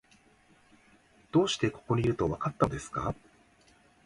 [1.31, 3.13] どうしてここにいると、わかったのですか？